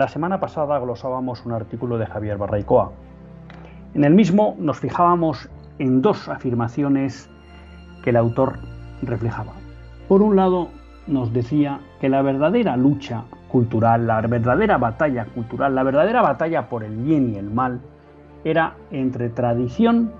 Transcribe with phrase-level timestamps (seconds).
[0.00, 2.90] La semana pasada glosábamos un artículo de Javier Barraicoa.
[3.92, 7.28] En el mismo nos fijábamos en dos afirmaciones
[8.02, 8.60] que el autor
[9.02, 9.52] reflejaba.
[10.08, 10.68] Por un lado,
[11.06, 16.82] nos decía que la verdadera lucha cultural, la verdadera batalla cultural, la verdadera batalla por
[16.82, 17.82] el bien y el mal,
[18.42, 20.12] era entre tradición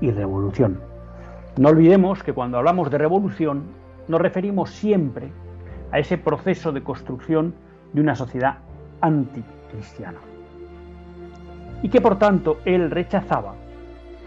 [0.00, 0.78] y revolución.
[1.56, 3.64] No olvidemos que cuando hablamos de revolución
[4.06, 5.32] nos referimos siempre
[5.90, 7.52] a ese proceso de construcción
[7.92, 8.58] de una sociedad
[9.00, 10.18] anticristiano.
[11.82, 13.54] Y que por tanto él rechazaba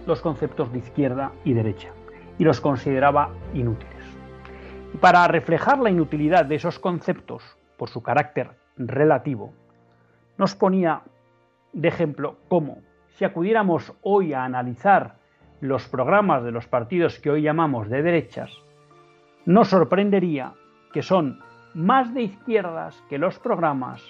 [0.05, 1.89] los conceptos de izquierda y derecha
[2.37, 4.05] y los consideraba inútiles.
[4.93, 7.43] Y para reflejar la inutilidad de esos conceptos
[7.77, 9.53] por su carácter relativo,
[10.37, 11.01] nos ponía
[11.73, 12.79] de ejemplo cómo,
[13.09, 15.15] si acudiéramos hoy a analizar
[15.59, 18.51] los programas de los partidos que hoy llamamos de derechas,
[19.45, 20.53] nos sorprendería
[20.93, 21.39] que son
[21.73, 24.01] más de izquierdas que los programas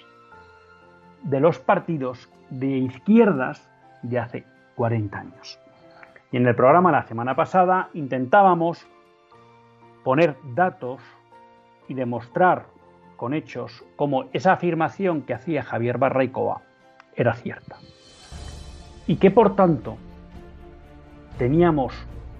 [1.22, 3.68] de los partidos de izquierdas
[4.02, 4.44] de hace
[4.74, 5.58] 40 años.
[6.30, 8.86] Y en el programa la semana pasada intentábamos
[10.02, 11.00] poner datos
[11.88, 12.66] y demostrar
[13.16, 16.62] con hechos cómo esa afirmación que hacía Javier Barraicoa
[17.14, 17.76] era cierta.
[19.06, 19.96] Y que por tanto
[21.38, 21.94] teníamos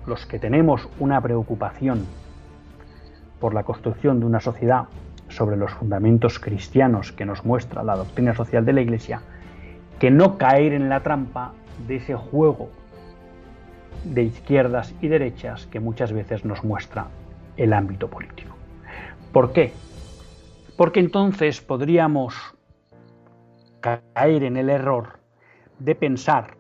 [0.07, 2.07] los que tenemos una preocupación
[3.41, 4.87] por la construcción de una sociedad
[5.33, 9.23] sobre los fundamentos cristianos que nos muestra la doctrina social de la Iglesia,
[9.99, 11.53] que no caer en la trampa
[11.87, 12.71] de ese juego
[14.05, 17.07] de izquierdas y derechas que muchas veces nos muestra
[17.57, 18.55] el ámbito político.
[19.33, 19.73] ¿Por qué?
[20.77, 22.35] Porque entonces podríamos
[23.81, 25.21] caer en el error
[25.79, 26.57] de pensar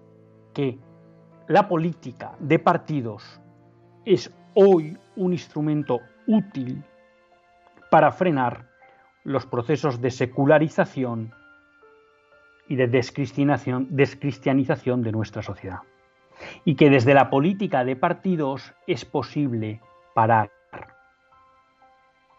[0.54, 0.78] que
[1.49, 3.41] la política de partidos
[4.04, 6.83] es hoy un instrumento útil
[7.92, 8.64] para frenar
[9.22, 11.34] los procesos de secularización
[12.66, 15.80] y de descristianización de nuestra sociedad.
[16.64, 19.82] Y que desde la política de partidos es posible
[20.14, 20.50] parar,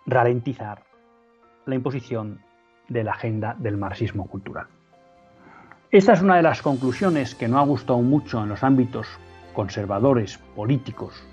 [0.07, 0.81] ralentizar
[1.67, 2.41] la imposición
[2.89, 4.65] de la agenda del marxismo cultural.
[5.91, 9.07] Esta es una de las conclusiones que no ha gustado mucho en los ámbitos
[9.53, 11.23] conservadores políticos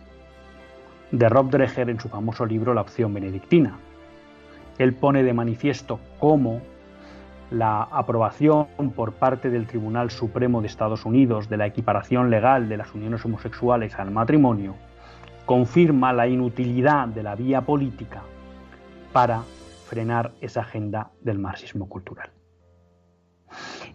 [1.11, 3.79] de Rob Dreher en su famoso libro La opción benedictina,
[4.83, 6.63] él pone de manifiesto cómo
[7.51, 12.77] la aprobación por parte del Tribunal Supremo de Estados Unidos de la equiparación legal de
[12.77, 14.77] las uniones homosexuales al matrimonio
[15.45, 18.23] confirma la inutilidad de la vía política
[19.13, 19.43] para
[19.87, 22.31] frenar esa agenda del marxismo cultural.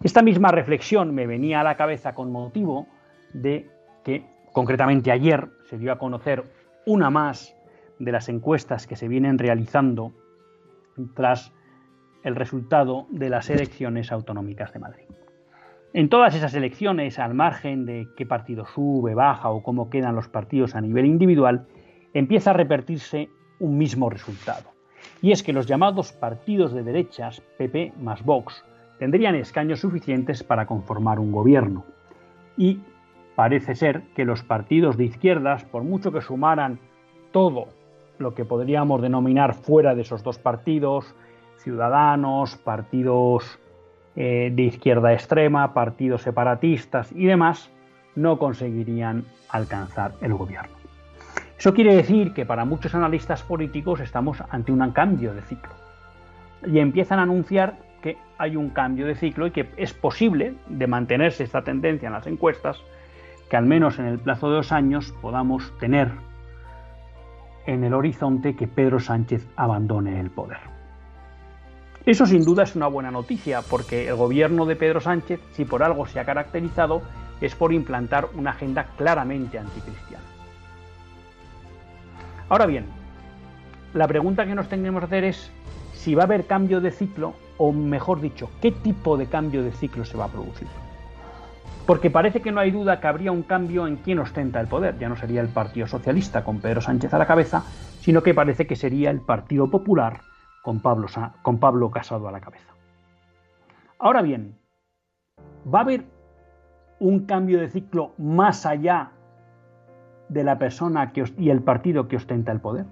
[0.03, 2.87] Esta misma reflexión me venía a la cabeza con motivo
[3.33, 3.69] de
[4.03, 6.43] que concretamente ayer se dio a conocer
[6.85, 7.55] una más
[7.99, 10.11] de las encuestas que se vienen realizando
[11.15, 11.53] tras
[12.23, 15.05] el resultado de las elecciones autonómicas de Madrid.
[15.93, 20.27] En todas esas elecciones, al margen de qué partido sube, baja o cómo quedan los
[20.27, 21.67] partidos a nivel individual,
[22.13, 24.71] empieza a repetirse un mismo resultado.
[25.21, 28.65] Y es que los llamados partidos de derechas, PP más Vox,
[28.99, 31.85] tendrían escaños suficientes para conformar un gobierno.
[32.57, 32.79] Y
[33.35, 36.79] parece ser que los partidos de izquierdas, por mucho que sumaran
[37.31, 37.67] todo
[38.17, 41.15] lo que podríamos denominar fuera de esos dos partidos,
[41.57, 43.59] ciudadanos, partidos
[44.15, 47.69] eh, de izquierda extrema, partidos separatistas y demás,
[48.15, 50.75] no conseguirían alcanzar el gobierno.
[51.57, 55.73] Eso quiere decir que para muchos analistas políticos estamos ante un cambio de ciclo.
[56.65, 60.87] Y empiezan a anunciar que hay un cambio de ciclo y que es posible, de
[60.87, 62.81] mantenerse esta tendencia en las encuestas,
[63.49, 66.11] que al menos en el plazo de dos años podamos tener
[67.65, 70.59] en el horizonte que Pedro Sánchez abandone el poder.
[72.05, 75.81] Eso sin duda es una buena noticia, porque el gobierno de Pedro Sánchez, si por
[75.81, 77.01] algo se ha caracterizado,
[77.41, 80.23] es por implantar una agenda claramente anticristiana.
[82.47, 82.85] Ahora bien,
[83.95, 85.51] la pregunta que nos tendremos que hacer es
[85.93, 89.71] si va a haber cambio de ciclo, o mejor dicho, qué tipo de cambio de
[89.71, 90.67] ciclo se va a producir.
[91.85, 94.97] Porque parece que no hay duda que habría un cambio en quien ostenta el poder.
[94.97, 97.63] Ya no sería el Partido Socialista con Pedro Sánchez a la cabeza,
[97.99, 100.21] sino que parece que sería el Partido Popular
[100.63, 101.07] con Pablo,
[101.43, 102.73] con Pablo Casado a la cabeza.
[103.99, 104.57] Ahora bien,
[105.71, 106.05] ¿va a haber
[106.99, 109.11] un cambio de ciclo más allá
[110.27, 112.85] de la persona y el partido que ostenta el poder?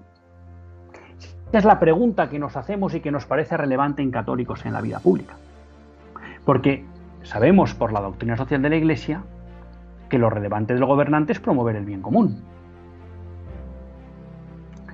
[1.46, 4.72] Esta es la pregunta que nos hacemos y que nos parece relevante en católicos en
[4.72, 5.34] la vida pública.
[6.44, 6.84] Porque
[7.24, 9.22] sabemos por la doctrina social de la Iglesia
[10.08, 12.44] que lo relevante del gobernante es promover el bien común.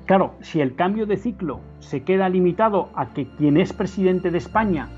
[0.07, 4.39] Claro, si el cambio de ciclo se queda limitado a que quien es presidente de
[4.39, 4.89] España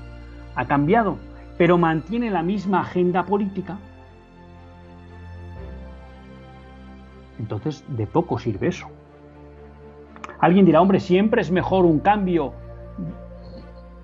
[0.55, 1.17] ha cambiado,
[1.57, 3.77] pero mantiene la misma agenda política,
[7.37, 8.87] entonces de poco sirve eso.
[10.39, 12.53] Alguien dirá, hombre, siempre es mejor un cambio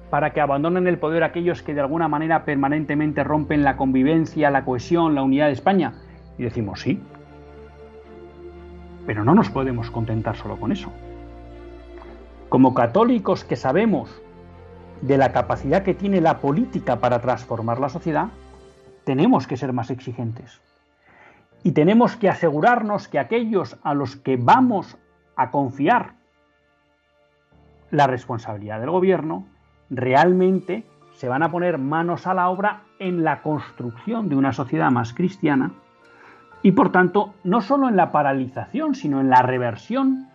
[0.09, 4.65] para que abandonen el poder aquellos que de alguna manera permanentemente rompen la convivencia, la
[4.65, 5.94] cohesión, la unidad de España.
[6.38, 7.01] Y decimos, sí,
[9.06, 10.91] pero no nos podemos contentar solo con eso.
[12.50, 14.21] Como católicos que sabemos
[15.01, 18.29] de la capacidad que tiene la política para transformar la sociedad,
[19.03, 20.62] tenemos que ser más exigentes.
[21.63, 24.97] Y tenemos que asegurarnos que aquellos a los que vamos
[25.35, 26.13] a confiar
[27.91, 29.45] la responsabilidad del gobierno
[29.89, 34.91] realmente se van a poner manos a la obra en la construcción de una sociedad
[34.91, 35.71] más cristiana
[36.62, 40.27] y por tanto no solo en la paralización, sino en la reversión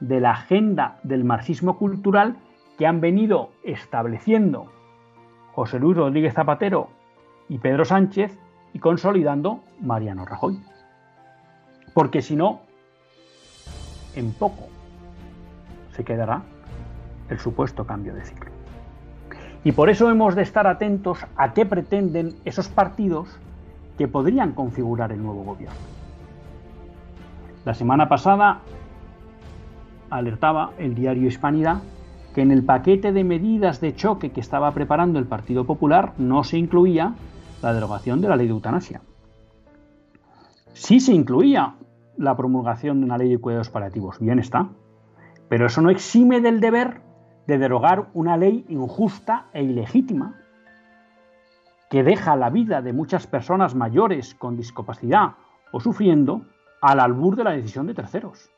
[0.00, 2.36] de la agenda del marxismo cultural
[2.78, 4.66] que han venido estableciendo
[5.52, 6.88] José Luis Rodríguez Zapatero
[7.48, 8.36] y Pedro Sánchez
[8.72, 10.58] y consolidando Mariano Rajoy.
[11.92, 12.60] Porque si no,
[14.16, 14.68] en poco
[15.92, 16.42] se quedará
[17.28, 18.43] el supuesto cambio de ciclo.
[19.64, 23.28] Y por eso hemos de estar atentos a qué pretenden esos partidos
[23.96, 25.78] que podrían configurar el nuevo gobierno.
[27.64, 28.60] La semana pasada
[30.10, 31.78] alertaba el diario Hispanidad
[32.34, 36.44] que en el paquete de medidas de choque que estaba preparando el Partido Popular no
[36.44, 37.14] se incluía
[37.62, 39.00] la derogación de la ley de eutanasia.
[40.72, 41.76] Sí se incluía
[42.18, 44.68] la promulgación de una ley de cuidados paliativos, bien está,
[45.48, 47.00] pero eso no exime del deber
[47.46, 50.40] de derogar una ley injusta e ilegítima
[51.90, 55.34] que deja la vida de muchas personas mayores con discapacidad
[55.72, 56.42] o sufriendo
[56.80, 58.50] al albur de la decisión de terceros.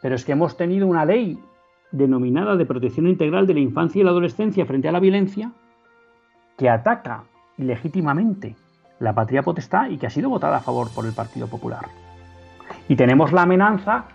[0.00, 1.38] Pero es que hemos tenido una ley
[1.90, 5.52] denominada de protección integral de la infancia y la adolescencia frente a la violencia
[6.56, 7.24] que ataca
[7.58, 8.56] ilegítimamente
[8.98, 11.86] la patria potestad y que ha sido votada a favor por el Partido Popular.
[12.88, 14.06] Y tenemos la amenaza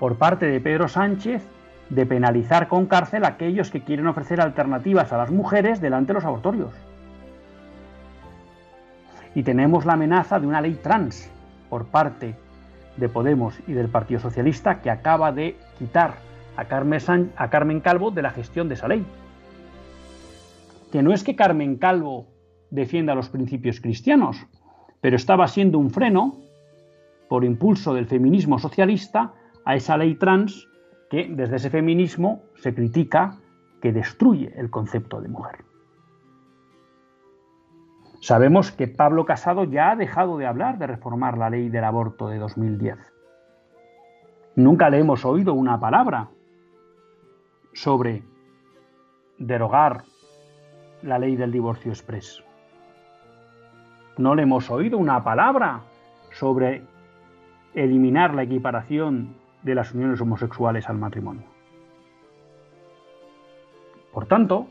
[0.00, 1.42] por parte de Pedro Sánchez
[1.90, 6.14] de penalizar con cárcel a aquellos que quieren ofrecer alternativas a las mujeres delante de
[6.14, 6.72] los abortorios.
[9.34, 11.30] Y tenemos la amenaza de una ley trans
[11.68, 12.34] por parte
[12.96, 16.14] de Podemos y del Partido Socialista que acaba de quitar
[16.56, 19.04] a Carmen, a Carmen Calvo de la gestión de esa ley.
[20.90, 22.26] Que no es que Carmen Calvo
[22.70, 24.38] defienda los principios cristianos,
[25.02, 26.38] pero estaba siendo un freno,
[27.28, 30.68] por impulso del feminismo socialista, a esa ley trans
[31.10, 33.38] que desde ese feminismo se critica
[33.80, 35.64] que destruye el concepto de mujer.
[38.20, 42.28] Sabemos que Pablo Casado ya ha dejado de hablar de reformar la ley del aborto
[42.28, 42.98] de 2010.
[44.56, 46.28] Nunca le hemos oído una palabra
[47.72, 48.22] sobre
[49.38, 50.04] derogar
[51.02, 52.44] la ley del divorcio express.
[54.18, 55.80] No le hemos oído una palabra
[56.32, 56.82] sobre
[57.74, 61.46] eliminar la equiparación de las uniones homosexuales al matrimonio.
[64.12, 64.68] Por tanto,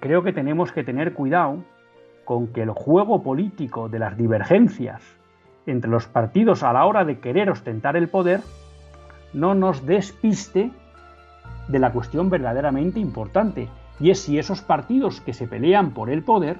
[0.00, 1.64] creo que tenemos que tener cuidado
[2.24, 5.02] con que el juego político de las divergencias
[5.66, 8.40] entre los partidos a la hora de querer ostentar el poder
[9.32, 10.70] no nos despiste
[11.68, 13.68] de la cuestión verdaderamente importante,
[14.00, 16.58] y es si esos partidos que se pelean por el poder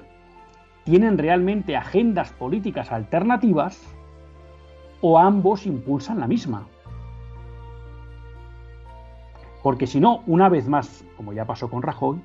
[0.83, 3.81] tienen realmente agendas políticas alternativas
[5.01, 6.67] o ambos impulsan la misma.
[9.63, 12.21] Porque si no, una vez más, como ya pasó con Rajoy,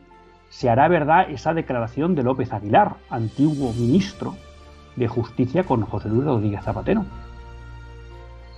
[0.51, 4.35] se hará verdad esa declaración de López Aguilar, antiguo ministro
[4.97, 7.05] de Justicia con José Luis Rodríguez Zapatero.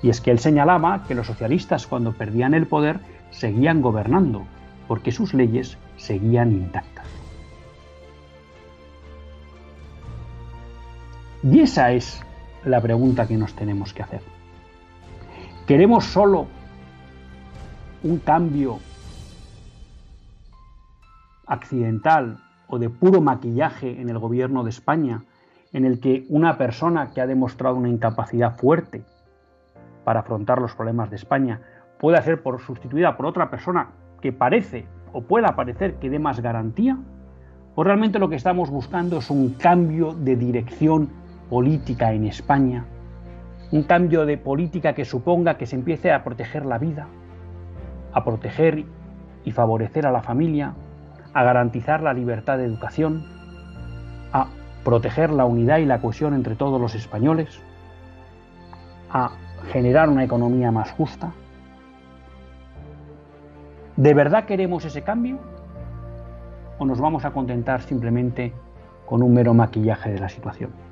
[0.02, 4.44] Y es que él señalaba que los socialistas cuando perdían el poder seguían gobernando,
[4.88, 7.06] porque sus leyes seguían intactas.
[11.42, 12.22] Y esa es
[12.64, 14.22] la pregunta que nos tenemos que hacer.
[15.66, 16.46] ¿Queremos solo
[18.02, 18.78] un cambio
[21.46, 22.38] accidental
[22.68, 25.24] o de puro maquillaje en el gobierno de España,
[25.72, 29.02] en el que una persona que ha demostrado una incapacidad fuerte
[30.04, 31.60] para afrontar los problemas de España
[31.98, 33.90] puede ser por, sustituida por otra persona
[34.20, 36.96] que parece o pueda parecer que dé más garantía?
[37.74, 41.10] ¿O realmente lo que estamos buscando es un cambio de dirección
[41.48, 42.84] política en España?
[43.72, 47.06] ¿Un cambio de política que suponga que se empiece a proteger la vida,
[48.12, 48.84] a proteger
[49.44, 50.74] y favorecer a la familia,
[51.32, 53.24] a garantizar la libertad de educación,
[54.32, 54.48] a
[54.84, 57.60] proteger la unidad y la cohesión entre todos los españoles,
[59.10, 59.32] a
[59.72, 61.32] generar una economía más justa?
[63.96, 65.38] ¿De verdad queremos ese cambio?
[66.78, 68.54] ¿O nos vamos a contentar simplemente
[69.06, 70.89] con un mero maquillaje de la situación?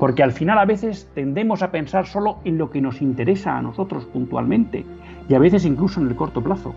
[0.00, 3.60] Porque al final a veces tendemos a pensar solo en lo que nos interesa a
[3.60, 4.86] nosotros puntualmente
[5.28, 6.74] y a veces incluso en el corto plazo.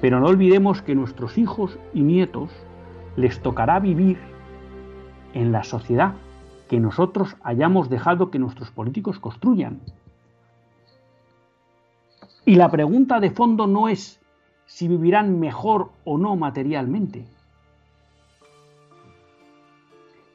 [0.00, 2.52] Pero no olvidemos que nuestros hijos y nietos
[3.16, 4.18] les tocará vivir
[5.34, 6.14] en la sociedad
[6.68, 9.80] que nosotros hayamos dejado que nuestros políticos construyan.
[12.44, 14.20] Y la pregunta de fondo no es
[14.66, 17.26] si vivirán mejor o no materialmente,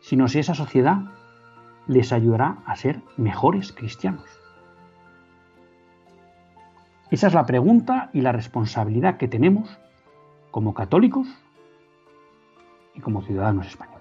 [0.01, 1.03] sino si esa sociedad
[1.91, 4.25] les ayudará a ser mejores cristianos.
[7.09, 9.77] Esa es la pregunta y la responsabilidad que tenemos
[10.51, 11.27] como católicos
[12.95, 14.00] y como ciudadanos españoles.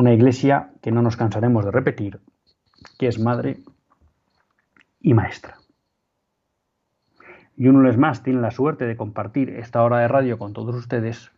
[0.00, 2.22] Una iglesia que no nos cansaremos de repetir,
[2.98, 3.58] que es madre
[4.98, 5.58] y maestra.
[7.54, 10.74] Y un lunes más tiene la suerte de compartir esta hora de radio con todos
[10.74, 11.30] ustedes,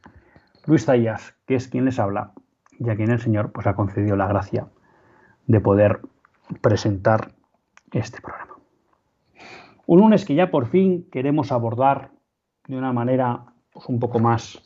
[0.65, 2.35] Luis Zayas, que es quien les habla
[2.79, 4.69] y a quien el Señor pues, ha concedido la gracia
[5.49, 5.99] de poder
[6.61, 7.33] presentar
[7.91, 8.59] este programa.
[9.87, 12.13] Un lunes que ya por fin queremos abordar
[12.69, 14.63] de una manera pues, un poco más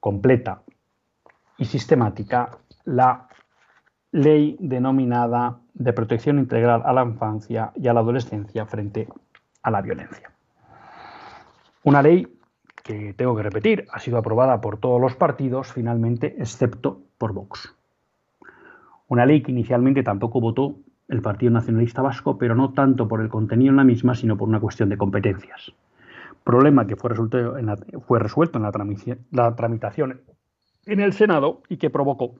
[0.00, 0.64] completa
[1.60, 3.28] y sistemática la
[4.12, 9.06] ley denominada de protección integral a la infancia y a la adolescencia frente
[9.62, 10.32] a la violencia.
[11.84, 12.26] Una ley
[12.82, 17.76] que, tengo que repetir, ha sido aprobada por todos los partidos finalmente, excepto por Vox.
[19.08, 20.76] Una ley que inicialmente tampoco votó
[21.08, 24.48] el Partido Nacionalista Vasco, pero no tanto por el contenido en la misma, sino por
[24.48, 25.72] una cuestión de competencias.
[26.42, 27.10] Problema que fue,
[28.06, 28.66] fue resuelto en
[29.30, 30.22] la tramitación
[30.90, 32.34] en el Senado y que provocó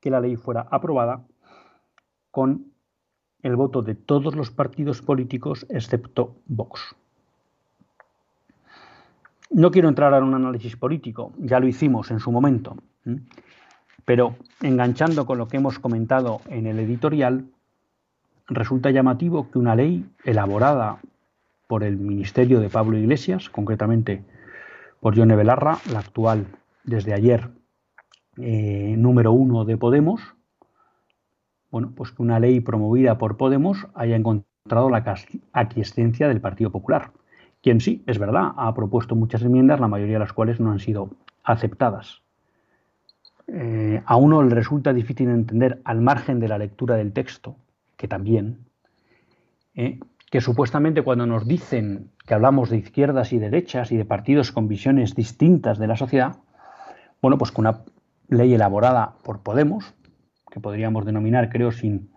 [0.00, 1.24] que la ley fuera aprobada
[2.30, 2.66] con
[3.42, 6.94] el voto de todos los partidos políticos excepto Vox.
[9.50, 12.76] No quiero entrar en un análisis político, ya lo hicimos en su momento,
[14.04, 17.46] pero enganchando con lo que hemos comentado en el editorial,
[18.48, 20.98] resulta llamativo que una ley elaborada
[21.68, 24.24] por el Ministerio de Pablo Iglesias, concretamente
[25.00, 26.46] por Yone Belarra, la actual
[26.86, 27.50] desde ayer
[28.38, 30.20] eh, número uno de Podemos,
[31.70, 35.04] bueno, pues que una ley promovida por Podemos haya encontrado la
[35.52, 37.10] aquiescencia del Partido Popular,
[37.62, 40.78] quien sí, es verdad, ha propuesto muchas enmiendas, la mayoría de las cuales no han
[40.78, 41.10] sido
[41.42, 42.22] aceptadas.
[43.48, 47.56] eh, a uno le resulta difícil entender al margen de la lectura del texto,
[47.96, 48.58] que también,
[49.74, 50.00] eh,
[50.30, 54.66] que supuestamente cuando nos dicen que hablamos de izquierdas y derechas y de partidos con
[54.66, 56.38] visiones distintas de la sociedad,
[57.22, 57.84] bueno, pues con una
[58.28, 59.94] ley elaborada por Podemos,
[60.50, 62.10] que podríamos denominar, creo, sin,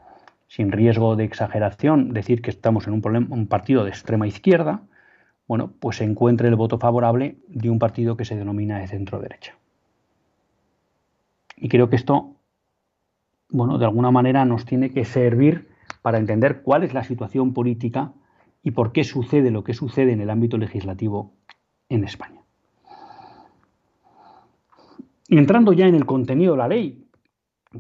[0.48, 4.82] sin riesgo de exageración, decir que estamos en un, un partido de extrema izquierda,
[5.48, 9.20] bueno, pues se encuentre el voto favorable de un partido que se denomina de centro
[9.20, 9.58] derecha.
[11.58, 12.36] Y creo que esto,
[13.50, 15.70] bueno, de alguna manera nos tiene que servir
[16.02, 18.14] para entender cuál es la situación política
[18.64, 21.34] y por qué sucede lo que sucede en el ámbito legislativo
[21.90, 22.39] en España.
[25.30, 27.08] Entrando ya en el contenido de la ley,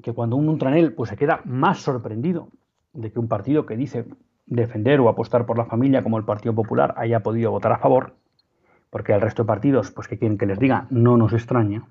[0.04, 2.50] que cuando en él, pues se queda más sorprendido
[2.94, 4.06] de que un partido que dice
[4.46, 8.16] defender o apostar por la familia como el Partido Popular haya podido votar a favor,
[8.92, 11.88] porque al resto de partidos, pues que quieren que les diga, no nos extraña.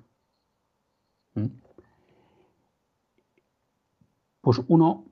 [4.41, 5.05] Pues uno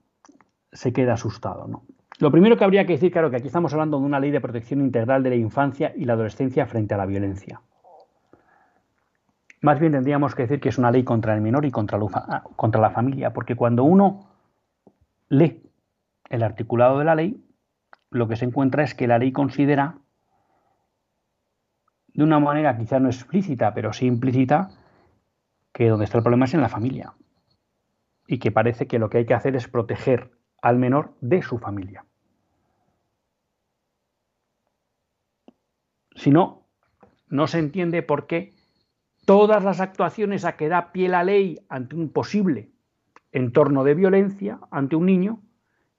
[0.72, 1.84] se queda asustado, ¿no?
[2.20, 4.40] Lo primero que habría que decir, claro, que aquí estamos hablando de una ley de
[4.40, 7.60] protección integral de la infancia y la adolescencia frente a la violencia.
[9.60, 11.98] Más bien tendríamos que decir que es una ley contra el menor y contra,
[12.56, 14.28] contra la familia, porque cuando uno
[15.28, 15.62] lee
[16.30, 17.44] el articulado de la ley,
[18.10, 19.98] lo que se encuentra es que la ley considera,
[22.14, 24.70] de una manera quizá no explícita, pero sí implícita,
[25.72, 27.14] que donde está el problema es en la familia.
[28.26, 30.30] Y que parece que lo que hay que hacer es proteger
[30.62, 32.04] al menor de su familia.
[36.14, 36.66] Si no,
[37.28, 38.57] no se entiende por qué
[39.28, 42.70] todas las actuaciones a que da pie la ley ante un posible
[43.30, 45.42] entorno de violencia ante un niño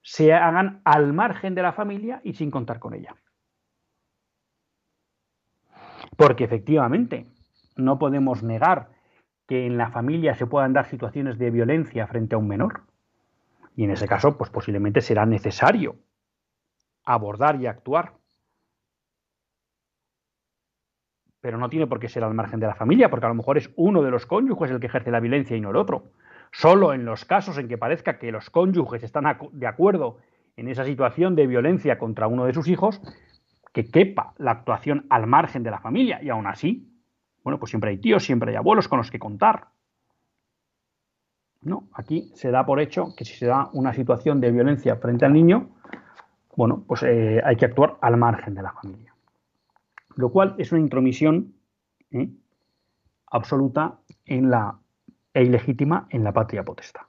[0.02, 3.14] se hagan al margen de la familia y sin contar con ella.
[6.16, 7.28] Porque efectivamente
[7.76, 8.90] no podemos negar
[9.46, 12.82] que en la familia se puedan dar situaciones de violencia frente a un menor.
[13.76, 16.00] Y en ese caso, pues posiblemente será necesario
[17.04, 18.14] abordar y actuar.
[21.40, 23.56] Pero no tiene por qué ser al margen de la familia, porque a lo mejor
[23.56, 26.10] es uno de los cónyuges el que ejerce la violencia y no el otro.
[26.52, 30.18] Solo en los casos en que parezca que los cónyuges están de acuerdo
[30.56, 33.00] en esa situación de violencia contra uno de sus hijos,
[33.72, 36.20] que quepa la actuación al margen de la familia.
[36.22, 36.90] Y aún así,
[37.42, 39.68] bueno, pues siempre hay tíos, siempre hay abuelos con los que contar.
[41.62, 45.24] No, aquí se da por hecho que si se da una situación de violencia frente
[45.26, 45.70] al niño,
[46.56, 49.09] bueno, pues eh, hay que actuar al margen de la familia.
[50.20, 51.54] Lo cual es una intromisión
[52.10, 52.28] ¿eh?
[53.28, 54.78] absoluta en la,
[55.32, 57.06] e ilegítima en la patria potestad.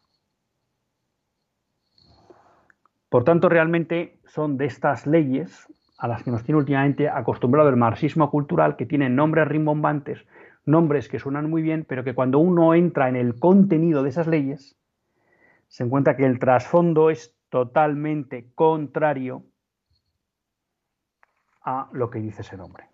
[3.10, 7.76] Por tanto, realmente son de estas leyes a las que nos tiene últimamente acostumbrado el
[7.76, 10.26] marxismo cultural, que tienen nombres rimbombantes,
[10.66, 14.28] nombres que suenan muy bien, pero que cuando uno entra en el contenido de esas
[14.28, 14.78] leyes,
[15.68, 19.44] se encuentra que el trasfondo es totalmente contrario
[21.62, 22.91] a lo que dice ese nombre.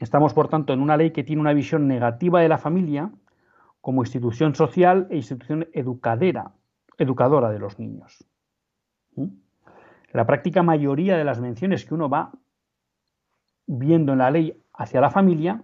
[0.00, 3.12] Estamos, por tanto, en una ley que tiene una visión negativa de la familia
[3.82, 6.52] como institución social e institución educadera,
[6.96, 8.26] educadora de los niños.
[9.14, 9.26] ¿Mm?
[10.12, 12.32] La práctica mayoría de las menciones que uno va
[13.66, 15.62] viendo en la ley hacia la familia,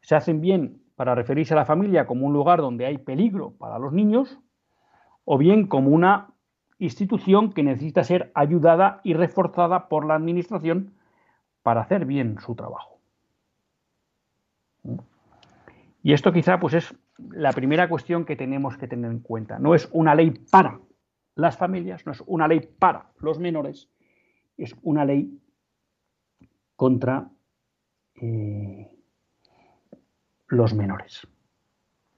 [0.00, 3.78] se hacen bien para referirse a la familia como un lugar donde hay peligro para
[3.78, 4.40] los niños,
[5.24, 6.34] o bien como una
[6.78, 10.94] institución que necesita ser ayudada y reforzada por la Administración
[11.62, 12.91] para hacer bien su trabajo.
[16.02, 16.94] Y esto quizá pues es
[17.30, 19.58] la primera cuestión que tenemos que tener en cuenta.
[19.58, 20.80] No es una ley para
[21.36, 23.88] las familias, no es una ley para los menores,
[24.56, 25.40] es una ley
[26.76, 27.30] contra
[28.16, 28.90] eh,
[30.48, 31.26] los menores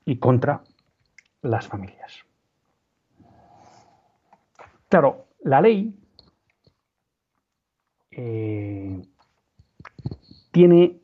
[0.04, 0.62] y contra
[1.42, 2.24] las familias.
[4.88, 5.94] Claro, la ley
[8.10, 9.02] eh,
[10.50, 11.03] tiene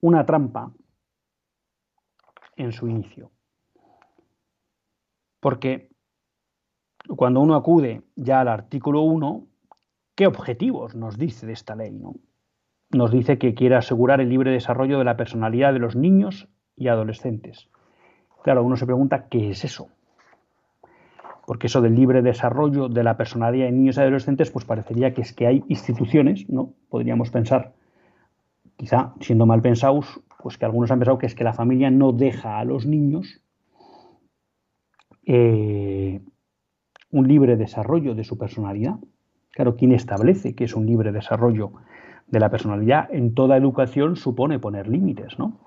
[0.00, 0.72] una trampa
[2.56, 3.30] en su inicio.
[5.40, 5.90] Porque
[7.16, 9.46] cuando uno acude ya al artículo 1,
[10.14, 11.98] ¿qué objetivos nos dice esta ley?
[12.90, 16.88] Nos dice que quiere asegurar el libre desarrollo de la personalidad de los niños y
[16.88, 17.68] adolescentes.
[18.42, 19.88] Claro, uno se pregunta, ¿qué es eso?
[21.46, 25.22] Porque eso del libre desarrollo de la personalidad de niños y adolescentes, pues parecería que
[25.22, 26.74] es que hay instituciones, ¿no?
[26.88, 27.74] Podríamos pensar
[28.80, 32.12] quizá siendo mal pensados, pues que algunos han pensado que es que la familia no
[32.12, 33.42] deja a los niños
[35.26, 36.22] eh,
[37.10, 38.94] un libre desarrollo de su personalidad.
[39.50, 41.72] Claro, ¿quién establece que es un libre desarrollo
[42.26, 45.60] de la personalidad en toda educación supone poner límites, ¿no?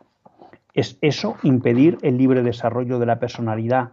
[0.73, 3.91] ¿Es eso impedir el libre desarrollo de la personalidad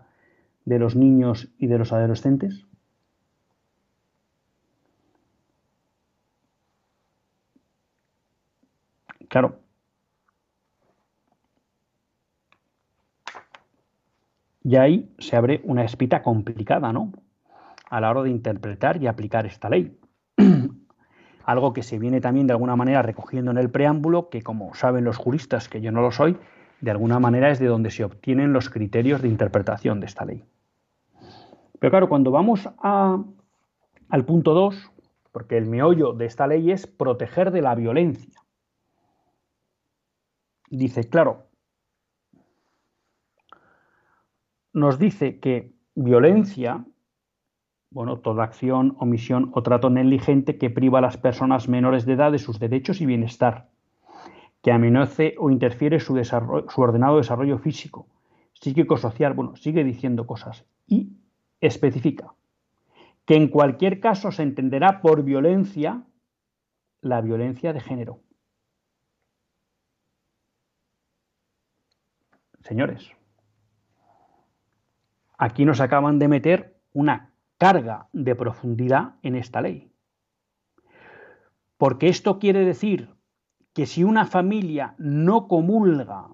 [0.64, 2.69] de los niños y de los adolescentes?
[9.31, 9.61] Claro.
[14.64, 17.12] Y ahí se abre una espita complicada, ¿no?
[17.88, 19.97] A la hora de interpretar y aplicar esta ley.
[21.45, 25.05] Algo que se viene también de alguna manera recogiendo en el preámbulo, que como saben
[25.05, 26.37] los juristas, que yo no lo soy,
[26.81, 30.45] de alguna manera es de donde se obtienen los criterios de interpretación de esta ley.
[31.79, 34.90] Pero claro, cuando vamos al punto 2,
[35.31, 38.39] porque el meollo de esta ley es proteger de la violencia.
[40.70, 41.48] Dice, claro,
[44.72, 46.85] nos dice que violencia,
[47.90, 52.30] bueno, toda acción, omisión o trato negligente que priva a las personas menores de edad
[52.30, 53.68] de sus derechos y bienestar
[54.62, 58.06] que amenace o interfiere su, su ordenado desarrollo físico,
[58.52, 61.16] psíquico, social, bueno, sigue diciendo cosas y
[61.61, 62.35] especifica
[63.24, 66.04] que en cualquier caso se entenderá por violencia
[67.00, 68.20] la violencia de género.
[72.62, 73.12] Señores,
[75.38, 79.92] aquí nos acaban de meter una carga de profundidad en esta ley.
[81.77, 83.14] Porque esto quiere decir
[83.73, 86.29] que si una familia no comulga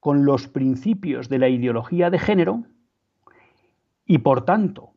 [0.00, 2.64] con los principios de la ideología de género
[4.06, 4.94] y por tanto,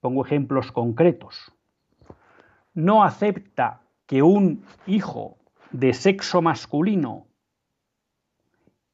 [0.00, 1.52] pongo ejemplos concretos,
[2.74, 5.38] no acepta que un hijo
[5.70, 7.27] de sexo masculino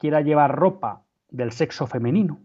[0.04, 2.38] quiera llevar ropa del sexo femenino,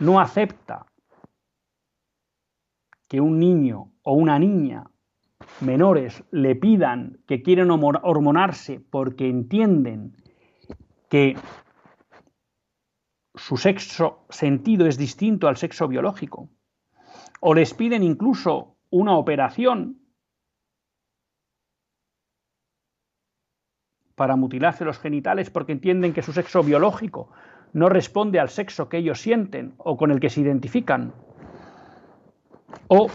[0.00, 0.86] no acepta
[3.06, 4.90] que un niño o una niña
[5.60, 10.16] menores le pidan que quieren hormonarse porque entienden
[11.08, 11.36] que
[13.36, 16.48] su sexo sentido es distinto al sexo biológico,
[17.38, 19.99] o les piden incluso una operación
[24.20, 27.30] para mutilarse los genitales porque entienden que su sexo biológico
[27.72, 31.14] no responde al sexo que ellos sienten o con el que se identifican,
[32.88, 33.08] o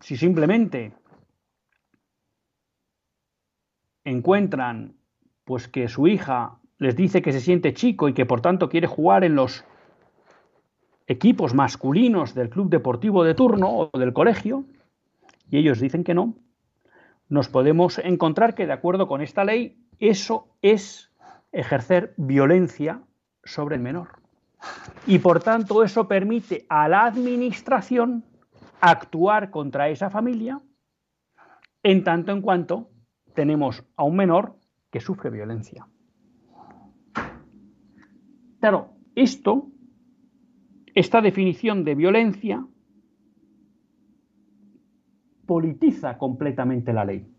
[0.00, 0.92] si simplemente
[4.04, 4.96] encuentran
[5.44, 8.88] pues que su hija les dice que se siente chico y que por tanto quiere
[8.88, 9.64] jugar en los
[11.06, 14.66] equipos masculinos del club deportivo de turno o del colegio,
[15.50, 16.34] y ellos dicen que no,
[17.28, 21.12] nos podemos encontrar que de acuerdo con esta ley eso es
[21.52, 23.02] ejercer violencia
[23.44, 24.08] sobre el menor.
[25.06, 28.24] Y por tanto eso permite a la administración
[28.80, 30.60] actuar contra esa familia
[31.82, 32.90] en tanto en cuanto
[33.34, 34.56] tenemos a un menor
[34.90, 35.86] que sufre violencia.
[38.60, 39.68] Claro, esto,
[40.94, 42.66] esta definición de violencia,
[45.54, 47.32] politiza completamente la ley.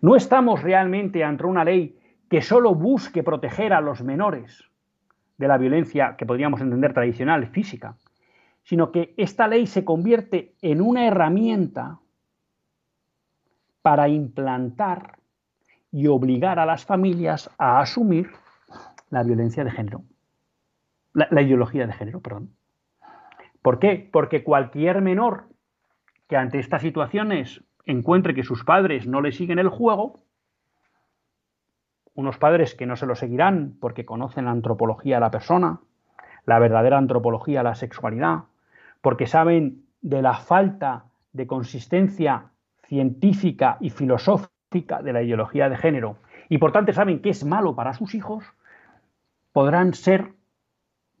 [0.00, 1.98] No estamos realmente ante una ley
[2.30, 4.70] que solo busque proteger a los menores
[5.36, 7.96] de la violencia que podríamos entender tradicional, física,
[8.62, 11.98] sino que esta ley se convierte en una herramienta
[13.82, 15.18] para implantar
[15.90, 18.30] y obligar a las familias a asumir
[19.10, 20.04] la violencia de género,
[21.14, 22.50] la, la, ideología de género, perdón.
[23.60, 24.08] ¿Por qué?
[24.12, 25.48] Porque cualquier menor
[26.28, 30.20] que ante estas situaciones encuentre que sus padres no le siguen el juego,
[32.14, 35.80] unos padres que no se lo seguirán porque conocen la antropología de la persona,
[36.46, 38.44] la verdadera antropología de la sexualidad,
[39.02, 42.50] porque saben de la falta de consistencia
[42.84, 47.74] científica y filosófica de la ideología de género y por tanto saben que es malo
[47.74, 48.44] para sus hijos,
[49.52, 50.32] podrán ser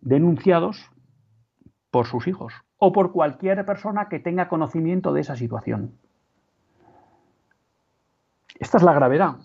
[0.00, 0.90] denunciados
[1.90, 5.98] por sus hijos o por cualquier persona que tenga conocimiento de esa situación.
[8.58, 9.36] Esta es la gravedad.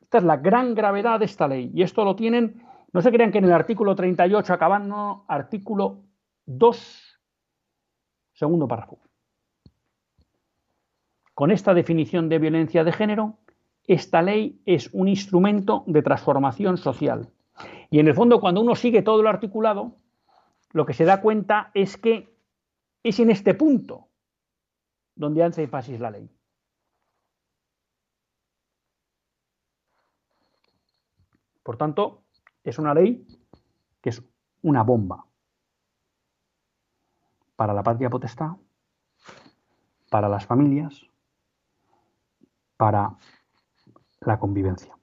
[0.00, 1.70] Esta es la gran gravedad de esta ley.
[1.74, 6.00] Y esto lo tienen, no se crean que en el artículo 38 acabando, artículo
[6.46, 7.12] 2
[8.32, 8.98] Segundo párrafo.
[11.34, 13.38] Con esta definición de violencia de género,
[13.86, 17.28] esta ley es un instrumento de transformación social.
[17.90, 19.96] Y en el fondo, cuando uno sigue todo el articulado,
[20.72, 22.31] lo que se da cuenta es que
[23.02, 24.08] es en este punto
[25.14, 26.30] donde hace énfasis la ley.
[31.62, 32.24] Por tanto,
[32.64, 33.26] es una ley
[34.00, 34.22] que es
[34.62, 35.26] una bomba.
[37.54, 38.56] para la patria potestad,
[40.10, 41.06] para las familias,
[42.76, 43.16] para
[44.20, 44.98] la convivencia.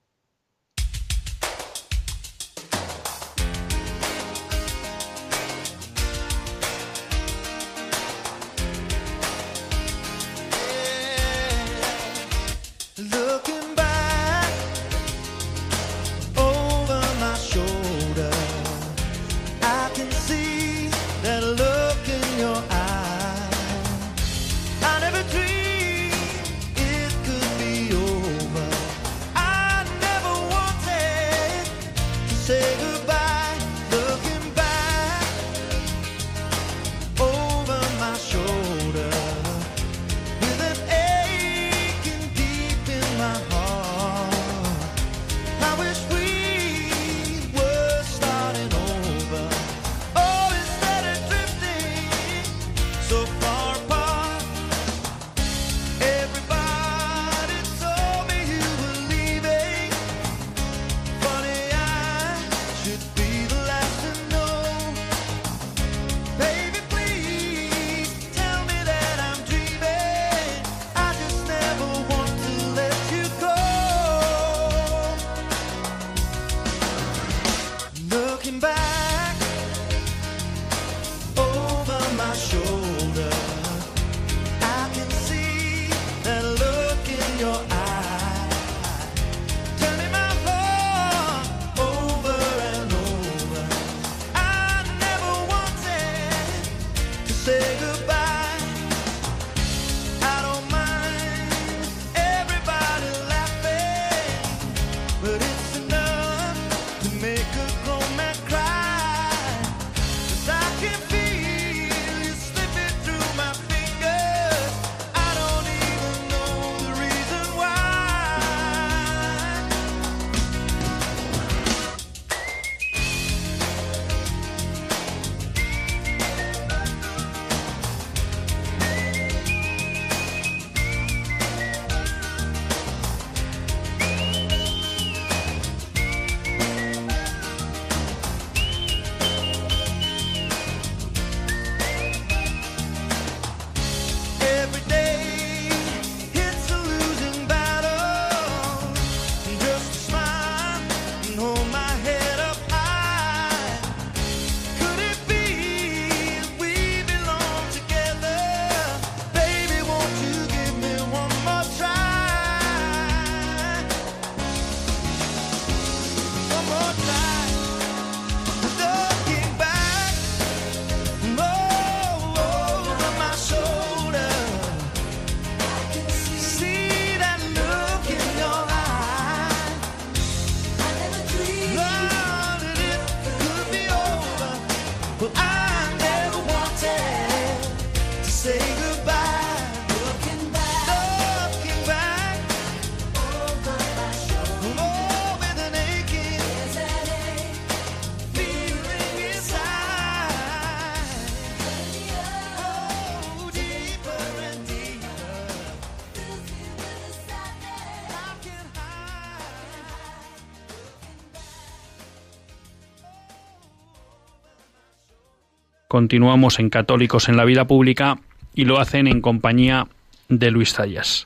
[215.90, 218.20] Continuamos en Católicos en la Vida Pública
[218.54, 219.88] y lo hacen en compañía
[220.30, 221.26] de Luis Zayas.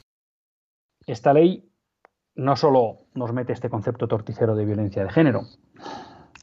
[1.06, 1.70] Esta ley
[2.36, 5.42] no solo nos mete este concepto torticero de violencia de género,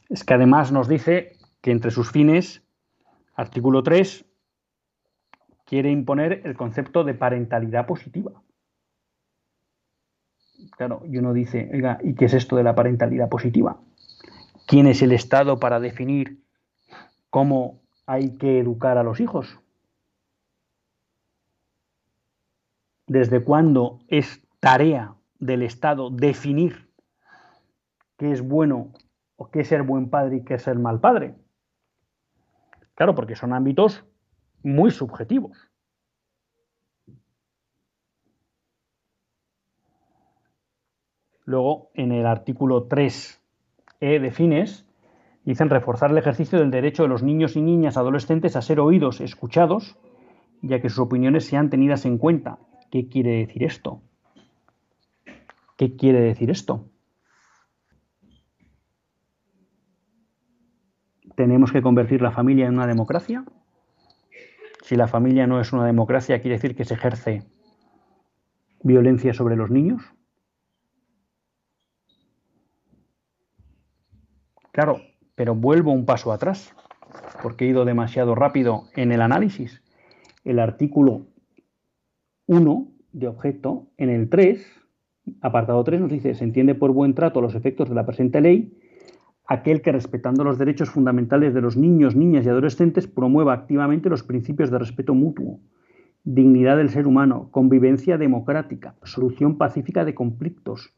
[0.07, 1.31] es que además nos dice
[1.61, 2.61] que entre sus fines,
[3.33, 4.23] artículo 3,
[5.65, 8.33] quiere imponer el concepto de parentalidad positiva.
[10.77, 13.79] Claro, y uno dice, oiga, ¿y qué es esto de la parentalidad positiva?
[14.67, 16.43] ¿Quién es el Estado para definir
[17.31, 19.59] cómo hay que educar a los hijos?
[23.07, 26.89] ¿Desde cuándo es tarea del Estado definir
[28.17, 28.93] qué es bueno
[29.35, 31.35] o qué es ser buen padre y qué es ser mal padre?
[32.95, 34.05] Claro, porque son ámbitos
[34.63, 35.71] muy subjetivos.
[41.45, 43.39] Luego, en el artículo 3e
[43.99, 44.85] de fines,
[45.43, 49.21] Dicen reforzar el ejercicio del derecho de los niños y niñas adolescentes a ser oídos,
[49.21, 49.97] escuchados,
[50.61, 52.59] ya que sus opiniones sean tenidas en cuenta.
[52.91, 54.01] ¿Qué quiere decir esto?
[55.77, 56.85] ¿Qué quiere decir esto?
[61.35, 63.43] ¿Tenemos que convertir la familia en una democracia?
[64.83, 67.43] Si la familia no es una democracia, quiere decir que se ejerce
[68.83, 70.03] violencia sobre los niños.
[74.71, 75.01] Claro,
[75.35, 76.73] pero vuelvo un paso atrás,
[77.41, 79.81] porque he ido demasiado rápido en el análisis.
[80.43, 81.27] El artículo
[82.47, 84.65] 1 de objeto, en el 3,
[85.41, 88.77] apartado 3, nos dice, se entiende por buen trato los efectos de la presente ley
[89.51, 94.23] aquel que respetando los derechos fundamentales de los niños, niñas y adolescentes promueva activamente los
[94.23, 95.59] principios de respeto mutuo,
[96.23, 100.93] dignidad del ser humano, convivencia democrática, solución pacífica de conflictos,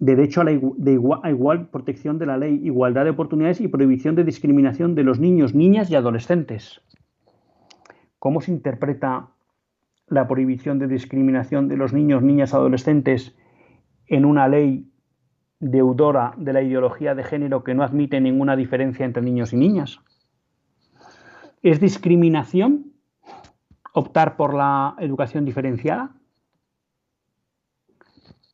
[0.00, 4.94] derecho a, la igual, protección de la ley, igualdad de oportunidades y prohibición de discriminación
[4.94, 6.80] de los niños, niñas y adolescentes.
[8.18, 9.28] ¿Cómo se interpreta
[10.08, 13.36] la prohibición de discriminación de los niños, niñas, y adolescentes
[14.06, 14.90] en una ley
[15.60, 20.00] deudora de la ideología de género que no admite ninguna diferencia entre niños y niñas?
[21.62, 22.94] ¿Es discriminación
[23.92, 26.14] optar por la educación diferenciada?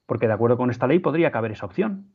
[0.07, 2.13] Porque de acuerdo con esta ley podría caber esa opción.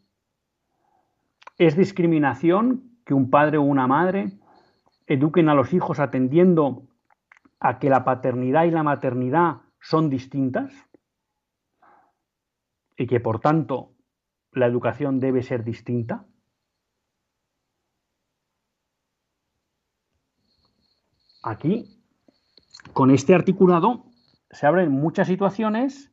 [1.57, 4.39] ¿Es discriminación que un padre o una madre
[5.05, 6.87] eduquen a los hijos atendiendo
[7.59, 10.73] a que la paternidad y la maternidad son distintas?
[12.97, 13.93] Y que por tanto
[14.53, 16.25] la educación debe ser distinta?
[21.43, 22.03] Aquí,
[22.93, 24.05] con este articulado,
[24.51, 26.11] se abren muchas situaciones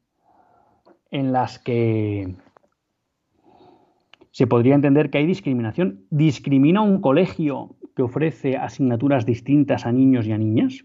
[1.11, 2.35] en las que
[4.31, 6.05] se podría entender que hay discriminación.
[6.11, 10.85] ¿Discrimina un colegio que ofrece asignaturas distintas a niños y a niñas?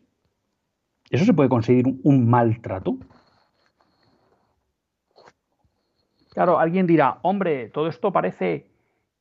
[1.09, 2.97] ¿Eso se puede conseguir un maltrato?
[6.31, 8.65] Claro, alguien dirá, hombre, todo esto parece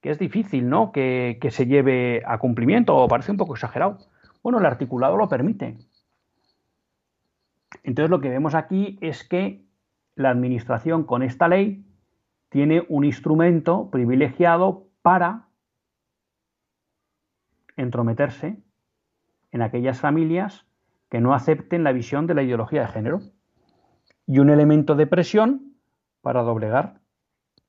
[0.00, 0.92] que es difícil, ¿no?
[0.92, 3.98] Que, que, se lleve a cumplimiento o parece un poco exagerado.
[4.42, 5.76] Bueno, el articulado lo permite.
[7.84, 9.62] Entonces lo que vemos aquí es que
[10.14, 11.84] la Administración con esta ley
[12.48, 15.48] tiene un instrumento privilegiado para
[17.76, 18.62] entrometerse
[19.50, 20.66] en aquellas familias
[21.08, 23.20] que no acepten la visión de la ideología de género
[24.26, 25.76] y un elemento de presión
[26.20, 27.00] para doblegar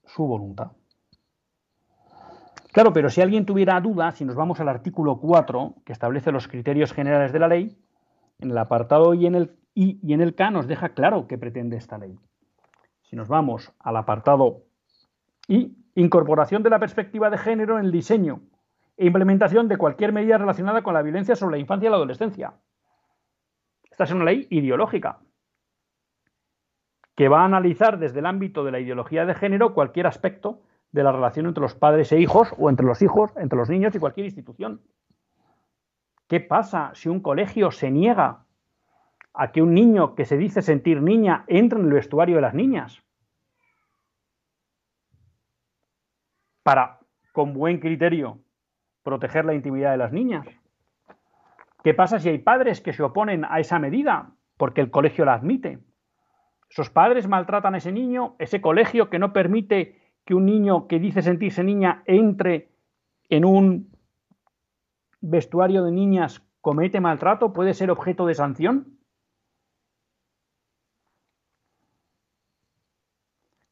[0.06, 0.72] su voluntad.
[2.72, 6.48] Claro, pero si alguien tuviera duda, si nos vamos al artículo 4, que establece los
[6.48, 7.78] criterios generales de la ley,
[8.40, 11.38] en el apartado y en el I y en el K nos deja claro qué
[11.38, 12.18] pretende esta ley.
[13.14, 14.64] Si nos vamos al apartado
[15.48, 18.42] I, incorporación de la perspectiva de género en el diseño
[18.98, 22.56] e implementación de cualquier medida relacionada con la violencia sobre la infancia y la adolescencia.
[23.84, 25.20] Esta es una ley ideológica
[27.14, 31.04] que va a analizar desde el ámbito de la ideología de género cualquier aspecto de
[31.04, 34.00] la relación entre los padres e hijos o entre los hijos, entre los niños y
[34.00, 34.82] cualquier institución.
[36.28, 38.48] ¿Qué pasa si un colegio se niega
[39.36, 42.56] a que un niño que se dice sentir niña entre en el vestuario de las
[42.56, 43.03] niñas?
[46.64, 47.00] Para,
[47.34, 48.40] con buen criterio,
[49.04, 50.48] proteger la intimidad de las niñas.
[51.84, 55.34] ¿Qué pasa si hay padres que se oponen a esa medida porque el colegio la
[55.34, 55.80] admite?
[56.70, 61.00] Esos padres maltratan a ese niño, ese colegio que no permite que un niño que
[61.00, 62.72] dice sentirse niña entre
[63.30, 63.92] en un
[65.20, 68.98] vestuario de niñas comete maltrato, puede ser objeto de sanción.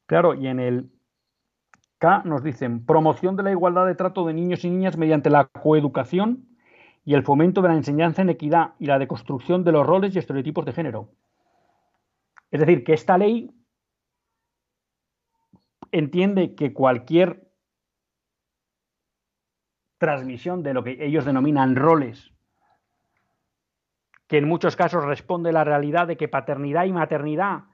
[0.06, 0.90] Claro, y en el
[2.02, 5.44] K nos dicen promoción de la igualdad de trato de niños y niñas mediante la
[5.44, 6.48] coeducación
[7.04, 10.18] y el fomento de la enseñanza en equidad y la deconstrucción de los roles y
[10.18, 11.10] estereotipos de género.
[12.50, 13.54] Es decir, que esta ley
[15.92, 17.48] entiende que cualquier
[19.98, 22.32] transmisión de lo que ellos denominan roles,
[24.26, 27.66] que en muchos casos responde a la realidad de que paternidad y maternidad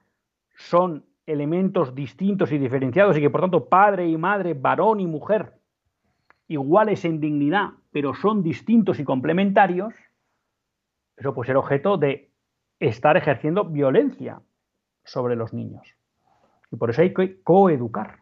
[0.55, 5.53] son elementos distintos y diferenciados y que por tanto padre y madre, varón y mujer,
[6.49, 9.95] iguales en dignidad, pero son distintos y complementarios,
[11.16, 12.31] eso puede ser objeto de
[12.81, 14.41] estar ejerciendo violencia
[15.05, 15.97] sobre los niños.
[16.70, 18.20] Y por eso hay que coeducar.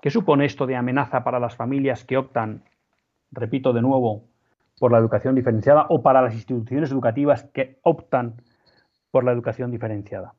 [0.00, 2.64] ¿Qué supone esto de amenaza para las familias que optan,
[3.30, 4.24] repito de nuevo,
[4.78, 8.36] por la educación diferenciada o para las instituciones educativas que optan
[9.10, 10.34] por la educación diferenciada?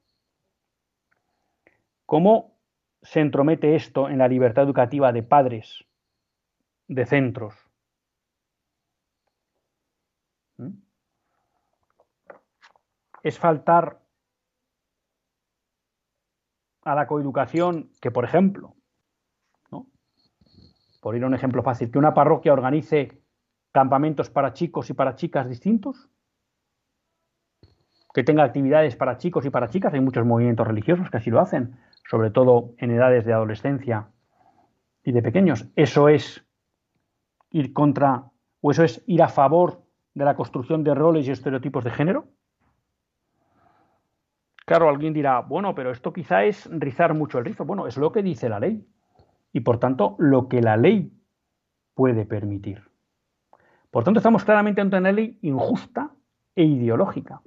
[2.13, 2.59] ¿Cómo
[3.01, 5.83] se entromete esto en la libertad educativa de padres,
[6.87, 7.55] de centros?
[10.57, 10.77] ¿Mm?
[13.23, 13.99] ¿Es faltar
[16.83, 18.75] a la coeducación que, por ejemplo,
[21.01, 23.23] por ir a un ejemplo fácil, que una parroquia organice
[23.71, 26.11] campamentos para chicos y para chicas distintos?
[28.13, 29.91] que tenga actividades para chicos y para chicas.
[29.93, 31.75] Hay muchos movimientos religiosos que así lo hacen,
[32.09, 34.09] sobre todo en edades de adolescencia
[35.03, 35.67] y de pequeños.
[35.75, 36.45] Eso es
[37.51, 38.31] ir contra,
[38.61, 39.83] o eso es ir a favor
[40.13, 42.27] de la construcción de roles y estereotipos de género.
[44.65, 47.65] Claro, alguien dirá, bueno, pero esto quizá es rizar mucho el rizo.
[47.65, 48.87] Bueno, es lo que dice la ley.
[49.51, 51.11] Y por tanto, lo que la ley
[51.93, 52.81] puede permitir.
[53.91, 56.11] Por tanto, estamos claramente ante una ley injusta
[56.55, 57.41] e ideológica,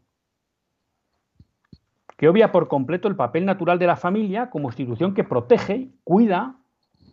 [2.17, 6.57] que obvia por completo el papel natural de la familia como institución que protege, cuida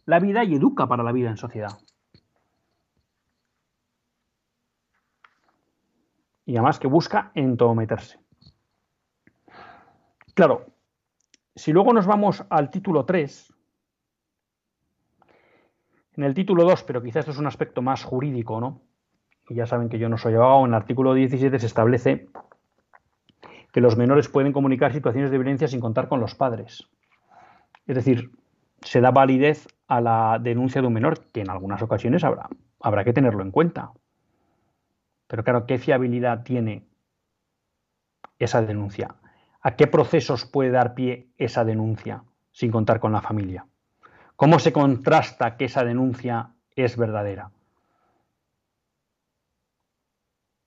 [0.06, 1.78] la vida y educa para la vida en sociedad.
[6.46, 8.20] Y además que busca entometerse.
[10.34, 10.66] Claro,
[11.56, 13.54] si luego nos vamos al título 3,
[16.16, 18.82] en el título 2, pero quizás esto es un aspecto más jurídico, ¿no?
[19.50, 22.30] Y ya saben que yo no soy abogado, en el artículo 17 se establece
[23.74, 26.88] que los menores pueden comunicar situaciones de violencia sin contar con los padres.
[27.88, 28.32] Es decir,
[28.82, 32.48] se da validez a la denuncia de un menor, que en algunas ocasiones habrá,
[32.80, 33.92] habrá que tenerlo en cuenta.
[35.26, 36.86] Pero claro, ¿qué fiabilidad tiene
[38.38, 39.16] esa denuncia?
[39.64, 43.66] ¿A qué procesos puede dar pie esa denuncia sin contar con la familia?
[44.36, 47.50] ¿Cómo se contrasta que esa denuncia es verdadera?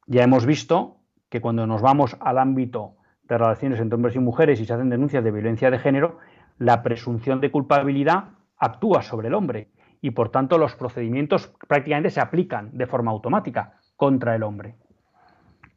[0.06, 0.96] Ya hemos visto
[1.28, 2.95] que cuando nos vamos al ámbito
[3.28, 6.18] de relaciones entre hombres y mujeres y se hacen denuncias de violencia de género,
[6.58, 9.70] la presunción de culpabilidad actúa sobre el hombre
[10.00, 14.76] y por tanto los procedimientos prácticamente se aplican de forma automática contra el hombre.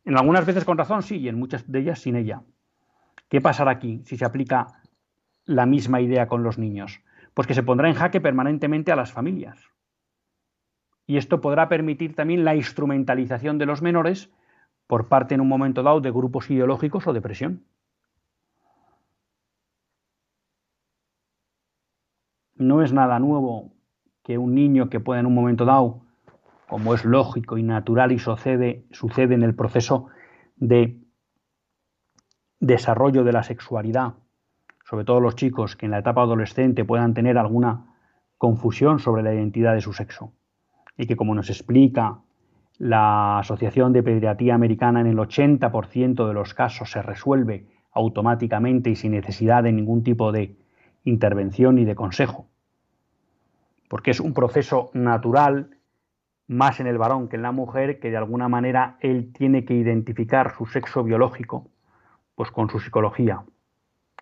[0.05, 2.41] En algunas veces con razón sí y en muchas de ellas sin ella.
[3.29, 4.67] ¿Qué pasará aquí si se aplica
[5.45, 7.01] la misma idea con los niños?
[7.33, 9.59] Pues que se pondrá en jaque permanentemente a las familias.
[11.05, 14.31] Y esto podrá permitir también la instrumentalización de los menores
[14.89, 17.63] por parte en un momento dado de grupos ideológicos o de presión.
[22.55, 23.71] No es nada nuevo
[24.23, 26.01] que un niño que pueda en un momento dado,
[26.67, 30.07] como es lógico y natural y sucede, sucede en el proceso
[30.55, 30.99] de
[32.59, 34.15] desarrollo de la sexualidad,
[34.85, 37.95] sobre todo los chicos que en la etapa adolescente puedan tener alguna
[38.39, 40.33] confusión sobre la identidad de su sexo.
[40.97, 42.23] Y que como nos explica
[42.79, 48.95] la Asociación de Pediatría Americana, en el 80% de los casos se resuelve automáticamente y
[48.95, 50.55] sin necesidad de ningún tipo de
[51.03, 52.47] intervención y de consejo.
[53.89, 55.71] Porque es un proceso natural,
[56.47, 59.73] más en el varón que en la mujer, que de alguna manera él tiene que
[59.73, 61.69] identificar su sexo biológico
[62.35, 63.43] pues con su psicología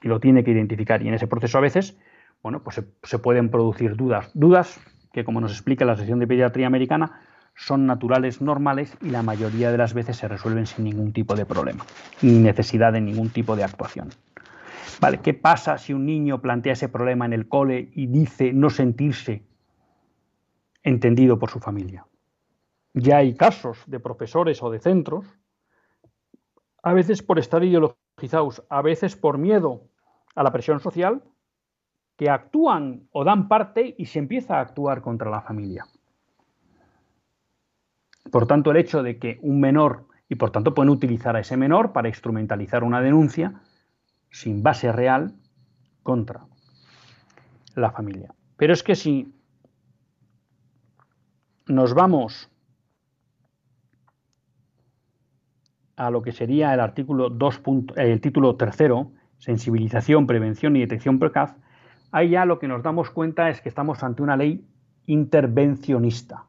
[0.01, 1.03] y lo tiene que identificar.
[1.03, 1.95] Y en ese proceso a veces,
[2.41, 4.31] bueno, pues se, pueden producir dudas.
[4.33, 4.79] Dudas
[5.13, 7.21] que, como nos explica la sesión de pediatría americana,
[7.57, 11.45] son naturales, normales y la mayoría de las veces se resuelven sin ningún tipo de
[11.45, 11.85] problema,
[12.21, 14.09] ni necesidad de ningún tipo de actuación.
[15.01, 18.69] Vale, ¿qué pasa si un niño plantea ese problema en el cole y dice no
[18.69, 19.43] sentirse
[20.83, 22.05] entendido por su familia?
[22.93, 25.25] Ya hay casos de profesores o de centros,
[26.83, 29.83] a veces por estar ideologizados a veces por miedo
[30.35, 31.23] a la presión social,
[32.15, 35.85] que actúan o dan parte y se empieza a actuar contra la familia.
[38.31, 41.57] Por tanto, el hecho de que un menor, y por tanto pueden utilizar a ese
[41.57, 43.61] menor para instrumentalizar una denuncia
[44.29, 45.33] sin base real
[46.03, 46.45] contra
[47.75, 48.33] la familia.
[48.57, 49.33] Pero es que si
[51.67, 52.49] nos vamos
[55.97, 57.61] a lo que sería el artículo 2.
[57.97, 61.55] Eh, el título tercero, sensibilización, prevención y detección precaz,
[62.11, 64.65] ahí ya lo que nos damos cuenta es que estamos ante una ley
[65.07, 66.45] intervencionista.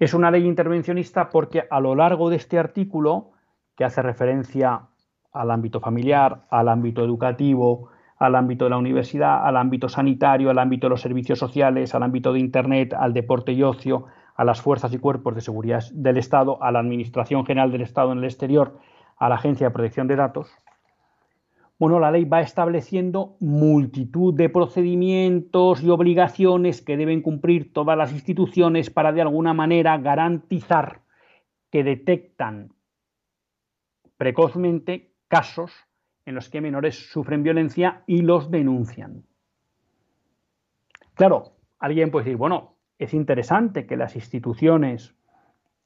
[0.00, 3.32] Es una ley intervencionista porque a lo largo de este artículo,
[3.76, 4.88] que hace referencia
[5.30, 10.58] al ámbito familiar, al ámbito educativo, al ámbito de la universidad, al ámbito sanitario, al
[10.58, 14.62] ámbito de los servicios sociales, al ámbito de Internet, al deporte y ocio, a las
[14.62, 18.24] fuerzas y cuerpos de seguridad del Estado, a la Administración General del Estado en el
[18.24, 18.78] exterior,
[19.18, 20.50] a la Agencia de Protección de Datos.
[21.80, 28.12] Bueno, la ley va estableciendo multitud de procedimientos y obligaciones que deben cumplir todas las
[28.12, 31.00] instituciones para de alguna manera garantizar
[31.70, 32.74] que detectan
[34.18, 35.72] precozmente casos
[36.26, 39.24] en los que menores sufren violencia y los denuncian.
[41.14, 45.14] Claro, alguien puede decir, bueno, es interesante que las instituciones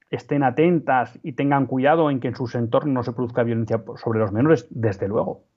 [0.09, 4.19] estén atentas y tengan cuidado en que en sus entornos no se produzca violencia sobre
[4.19, 5.54] los menores, desde luego.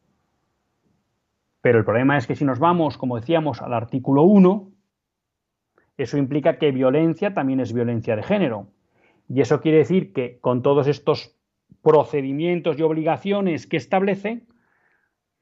[1.68, 4.72] Pero el problema es que si nos vamos, como decíamos, al artículo 1,
[5.98, 8.68] eso implica que violencia también es violencia de género.
[9.28, 11.36] Y eso quiere decir que con todos estos
[11.82, 14.46] procedimientos y obligaciones que establece,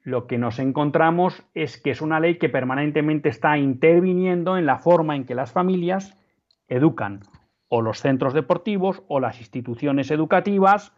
[0.01, 4.79] lo que nos encontramos es que es una ley que permanentemente está interviniendo en la
[4.79, 6.21] forma en que las familias
[6.67, 7.21] educan
[7.69, 10.91] o los centros deportivos o las instituciones educativas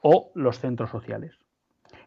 [0.00, 1.38] o los centros sociales.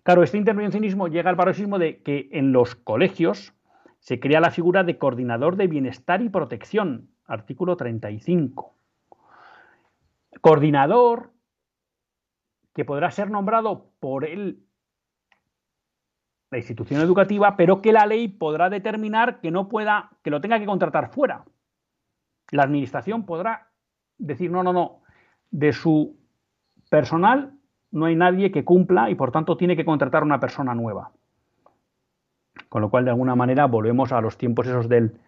[0.07, 3.53] Claro, este intervencionismo llega al paroxismo de que en los colegios
[3.99, 8.73] se crea la figura de coordinador de bienestar y protección, artículo 35.
[10.39, 11.33] Coordinador
[12.73, 14.63] que podrá ser nombrado por él
[16.51, 20.57] la institución educativa, pero que la ley podrá determinar que no pueda, que lo tenga
[20.57, 21.43] que contratar fuera.
[22.51, 23.71] La administración podrá
[24.17, 25.01] decir, no, no, no,
[25.51, 26.17] de su
[26.89, 27.56] personal
[27.97, 31.11] no hay nadie que cumpla y por tanto tiene que contratar una persona nueva.
[32.69, 35.19] Con lo cual, de alguna manera, volvemos a los tiempos esos del,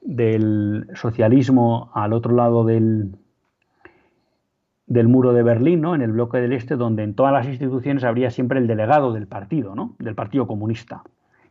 [0.00, 3.16] del socialismo al otro lado del,
[4.86, 5.94] del muro de Berlín, ¿no?
[5.94, 9.26] en el bloque del Este, donde en todas las instituciones habría siempre el delegado del
[9.26, 9.94] partido, ¿no?
[9.98, 11.02] del Partido Comunista,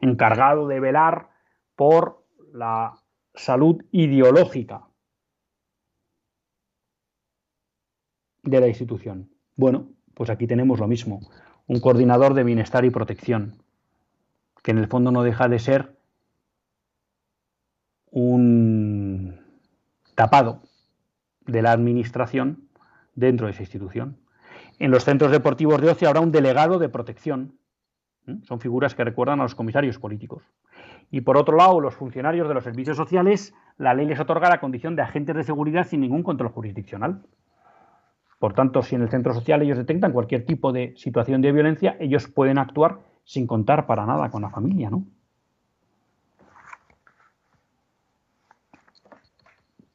[0.01, 1.29] encargado de velar
[1.75, 2.93] por la
[3.35, 4.87] salud ideológica
[8.43, 9.29] de la institución.
[9.55, 11.21] Bueno, pues aquí tenemos lo mismo,
[11.67, 13.61] un coordinador de bienestar y protección,
[14.63, 15.95] que en el fondo no deja de ser
[18.09, 19.39] un
[20.15, 20.63] tapado
[21.45, 22.67] de la administración
[23.13, 24.17] dentro de esa institución.
[24.79, 27.59] En los centros deportivos de ocio habrá un delegado de protección.
[28.41, 30.41] Son figuras que recuerdan a los comisarios políticos.
[31.11, 34.59] Y por otro lado, los funcionarios de los servicios sociales, la ley les otorga la
[34.59, 37.21] condición de agentes de seguridad sin ningún control jurisdiccional.
[38.39, 41.97] Por tanto, si en el centro social ellos detectan cualquier tipo de situación de violencia,
[41.99, 45.05] ellos pueden actuar sin contar para nada con la familia, ¿no?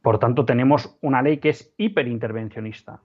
[0.03, 3.01] Por tanto, tenemos una ley que es hiperintervencionista,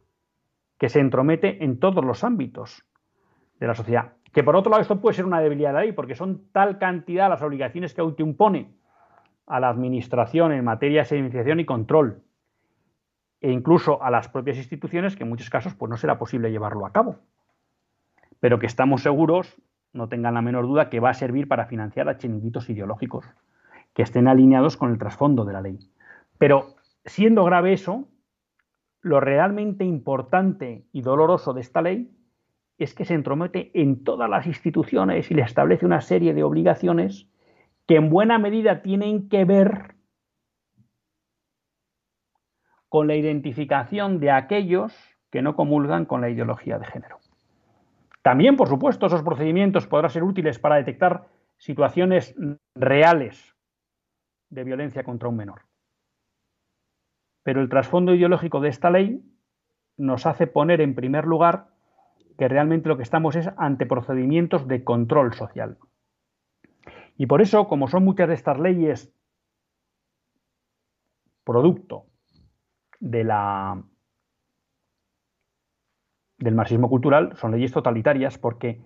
[0.79, 2.83] que se entromete en todos los ámbitos
[3.59, 4.13] de la sociedad.
[4.33, 6.79] Que por otro lado, esto puede ser una debilidad de la ley, porque son tal
[6.79, 8.73] cantidad las obligaciones que impone
[9.45, 12.23] a la administración en materia de señalización y control
[13.41, 16.85] e incluso a las propias instituciones que en muchos casos pues, no será posible llevarlo
[16.85, 17.17] a cabo.
[18.39, 19.55] Pero que estamos seguros,
[19.93, 23.25] no tengan la menor duda, que va a servir para financiar a chiringuitos ideológicos
[23.93, 25.79] que estén alineados con el trasfondo de la ley.
[26.37, 26.75] Pero
[27.05, 28.07] siendo grave eso,
[29.01, 32.11] lo realmente importante y doloroso de esta ley
[32.77, 37.27] es que se entromete en todas las instituciones y le establece una serie de obligaciones
[37.87, 39.95] que en buena medida tienen que ver
[42.89, 44.93] con la identificación de aquellos
[45.29, 47.19] que no comulgan con la ideología de género.
[48.21, 51.27] También, por supuesto, esos procedimientos podrán ser útiles para detectar
[51.57, 52.35] situaciones
[52.75, 53.55] reales
[54.49, 55.61] de violencia contra un menor.
[57.43, 59.21] Pero el trasfondo ideológico de esta ley
[59.97, 61.69] nos hace poner en primer lugar
[62.37, 65.77] que realmente lo que estamos es ante procedimientos de control social.
[67.17, 69.11] Y por eso, como son muchas de estas leyes
[71.43, 72.05] producto
[73.11, 73.81] de la,
[76.37, 78.81] del marxismo cultural son leyes totalitarias porque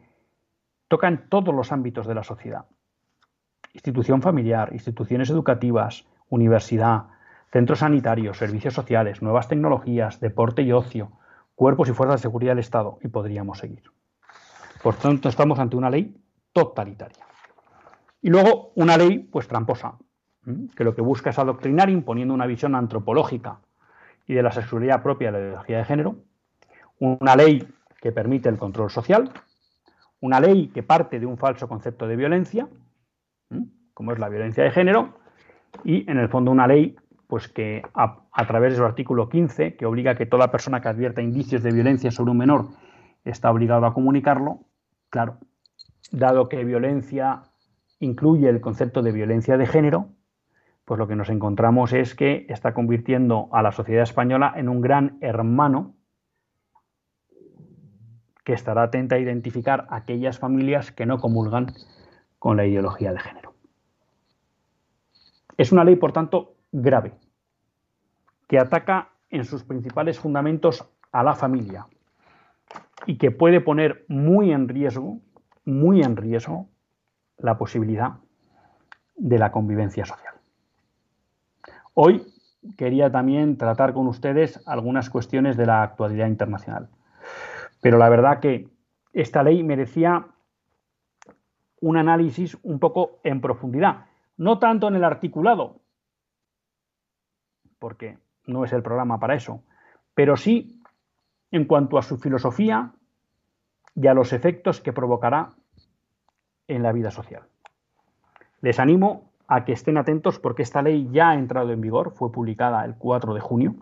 [0.88, 2.66] tocan todos los ámbitos de la sociedad.
[3.74, 7.08] Institución familiar, instituciones educativas, universidad,
[7.52, 11.12] centros sanitarios, servicios sociales, nuevas tecnologías, deporte y ocio,
[11.56, 13.84] cuerpos y fuerzas de seguridad del Estado, y podríamos seguir.
[14.84, 16.18] Por tanto, estamos ante una ley
[16.52, 17.26] totalitaria.
[18.22, 19.98] Y luego una ley, pues tramposa,
[20.76, 23.60] que lo que busca es adoctrinar imponiendo una visión antropológica
[24.32, 26.16] y de la sexualidad propia de la ideología de género,
[27.00, 27.68] una ley
[28.00, 29.30] que permite el control social,
[30.22, 32.70] una ley que parte de un falso concepto de violencia,
[33.94, 35.18] como es la violencia de género,
[35.84, 36.96] y en el fondo una ley
[37.28, 40.88] pues que a, través de su artículo 15, que obliga a que toda persona que
[40.88, 42.70] advierta indicios de violencia sobre un menor
[43.26, 44.62] está obligado a comunicarlo,
[45.10, 45.40] claro,
[46.14, 47.44] dado que violencia
[48.00, 50.08] incluye el concepto de violencia de género,
[50.92, 54.82] pues lo que nos encontramos es que está convirtiendo a la sociedad española en un
[54.82, 55.96] gran hermano
[58.44, 61.68] que estará atenta a identificar aquellas familias que no comulgan
[62.40, 63.54] con la ideología de género.
[65.56, 67.14] Es una ley, por tanto, grave,
[68.50, 71.88] que ataca en sus principales fundamentos a la familia
[73.06, 75.22] y que puede poner muy en riesgo,
[75.64, 76.68] muy en riesgo,
[77.38, 78.16] la posibilidad
[79.16, 80.41] de la convivencia social.
[81.94, 82.26] Hoy
[82.78, 86.90] quería también tratar con ustedes algunas cuestiones de la actualidad internacional.
[87.82, 88.70] Pero la verdad que
[89.14, 90.28] esta ley merecía
[91.82, 94.06] un análisis un poco en profundidad,
[94.38, 95.82] no tanto en el articulado,
[97.80, 99.64] porque no es el programa para eso,
[100.14, 100.82] pero sí
[101.50, 102.94] en cuanto a su filosofía
[103.96, 105.50] y a los efectos que provocará
[106.68, 107.44] en la vida social.
[108.62, 112.32] Les animo a que estén atentos porque esta ley ya ha entrado en vigor, fue
[112.32, 113.76] publicada el 4 de junio.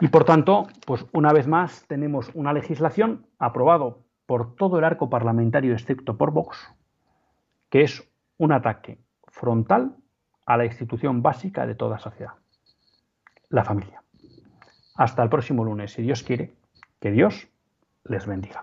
[0.00, 5.10] Y por tanto, pues una vez más tenemos una legislación aprobado por todo el arco
[5.10, 6.72] parlamentario excepto por Vox,
[7.70, 9.96] que es un ataque frontal
[10.46, 12.34] a la institución básica de toda sociedad,
[13.48, 14.04] la familia.
[14.94, 16.54] Hasta el próximo lunes, si Dios quiere,
[17.00, 17.48] que Dios
[18.04, 18.62] les bendiga.